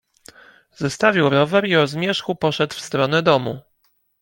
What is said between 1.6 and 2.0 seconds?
i o